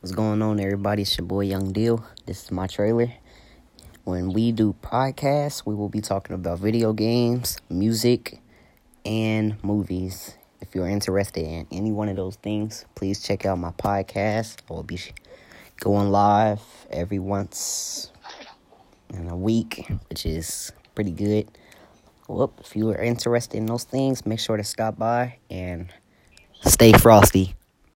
What's 0.00 0.14
going 0.14 0.42
on, 0.42 0.60
everybody? 0.60 1.02
It's 1.02 1.16
your 1.16 1.26
boy 1.26 1.46
Young 1.46 1.72
Deal. 1.72 2.04
This 2.26 2.44
is 2.44 2.50
my 2.50 2.66
trailer. 2.66 3.14
When 4.04 4.30
we 4.34 4.52
do 4.52 4.76
podcasts, 4.82 5.64
we 5.64 5.74
will 5.74 5.88
be 5.88 6.02
talking 6.02 6.34
about 6.34 6.58
video 6.58 6.92
games, 6.92 7.56
music, 7.70 8.42
and 9.06 9.56
movies. 9.64 10.36
If 10.60 10.74
you're 10.74 10.86
interested 10.86 11.44
in 11.44 11.66
any 11.72 11.92
one 11.92 12.10
of 12.10 12.16
those 12.16 12.36
things, 12.36 12.84
please 12.94 13.22
check 13.22 13.46
out 13.46 13.58
my 13.58 13.70
podcast. 13.70 14.58
I 14.70 14.74
will 14.74 14.82
be 14.82 15.00
going 15.80 16.10
live 16.10 16.60
every 16.90 17.18
once 17.18 18.12
in 19.14 19.28
a 19.28 19.36
week, 19.36 19.90
which 20.10 20.26
is 20.26 20.72
pretty 20.94 21.12
good. 21.12 21.48
Well, 22.28 22.52
if 22.60 22.76
you 22.76 22.90
are 22.90 23.02
interested 23.02 23.56
in 23.56 23.64
those 23.64 23.84
things, 23.84 24.26
make 24.26 24.40
sure 24.40 24.58
to 24.58 24.64
stop 24.64 24.98
by 24.98 25.38
and 25.50 25.90
stay 26.60 26.92
frosty. 26.92 27.54